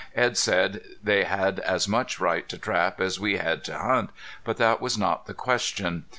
Edd 0.15 0.35
said 0.35 0.79
they 1.03 1.25
had 1.25 1.59
as 1.59 1.87
much 1.87 2.19
right 2.19 2.49
to 2.49 2.57
trap 2.57 2.99
as 2.99 3.19
we 3.19 3.37
had 3.37 3.63
to 3.65 3.77
hunt, 3.77 4.09
but 4.43 4.57
that 4.57 4.81
was 4.81 4.97
not 4.97 5.27
the 5.27 5.35
question. 5.35 6.05